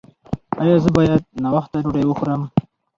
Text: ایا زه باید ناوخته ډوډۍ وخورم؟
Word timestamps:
ایا 0.61 0.75
زه 0.83 0.89
باید 0.97 1.21
ناوخته 1.43 1.77
ډوډۍ 1.83 2.03
وخورم؟ 2.07 2.41